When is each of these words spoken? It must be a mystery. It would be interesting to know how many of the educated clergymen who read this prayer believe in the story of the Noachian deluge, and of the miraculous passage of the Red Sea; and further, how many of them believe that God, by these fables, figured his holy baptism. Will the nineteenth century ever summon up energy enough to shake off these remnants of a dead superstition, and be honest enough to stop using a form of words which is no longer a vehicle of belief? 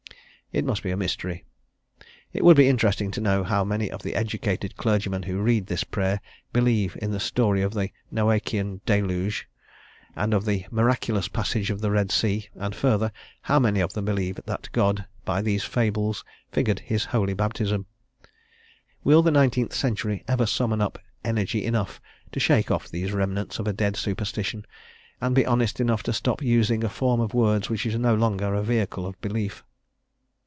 It 0.53 0.65
must 0.65 0.83
be 0.83 0.91
a 0.91 0.97
mystery. 0.97 1.45
It 2.33 2.43
would 2.43 2.57
be 2.57 2.67
interesting 2.67 3.09
to 3.11 3.21
know 3.21 3.41
how 3.45 3.63
many 3.63 3.89
of 3.89 4.03
the 4.03 4.15
educated 4.15 4.75
clergymen 4.75 5.23
who 5.23 5.41
read 5.41 5.67
this 5.67 5.85
prayer 5.85 6.19
believe 6.51 6.97
in 7.01 7.11
the 7.11 7.21
story 7.21 7.61
of 7.61 7.73
the 7.73 7.89
Noachian 8.11 8.81
deluge, 8.85 9.47
and 10.13 10.33
of 10.33 10.43
the 10.43 10.65
miraculous 10.69 11.29
passage 11.29 11.69
of 11.69 11.79
the 11.79 11.89
Red 11.89 12.11
Sea; 12.11 12.49
and 12.55 12.75
further, 12.75 13.13
how 13.43 13.59
many 13.59 13.79
of 13.79 13.93
them 13.93 14.03
believe 14.03 14.41
that 14.43 14.67
God, 14.73 15.05
by 15.23 15.41
these 15.41 15.63
fables, 15.63 16.25
figured 16.51 16.79
his 16.79 17.05
holy 17.05 17.33
baptism. 17.33 17.85
Will 19.05 19.21
the 19.21 19.31
nineteenth 19.31 19.73
century 19.73 20.25
ever 20.27 20.45
summon 20.45 20.81
up 20.81 20.99
energy 21.23 21.63
enough 21.63 22.01
to 22.33 22.41
shake 22.41 22.69
off 22.69 22.89
these 22.89 23.13
remnants 23.13 23.57
of 23.57 23.69
a 23.69 23.71
dead 23.73 23.95
superstition, 23.95 24.65
and 25.21 25.33
be 25.33 25.45
honest 25.45 25.79
enough 25.79 26.03
to 26.03 26.11
stop 26.11 26.41
using 26.41 26.83
a 26.83 26.89
form 26.89 27.21
of 27.21 27.33
words 27.33 27.69
which 27.69 27.85
is 27.85 27.95
no 27.97 28.13
longer 28.13 28.53
a 28.53 28.61
vehicle 28.61 29.05
of 29.05 29.17
belief? 29.21 29.63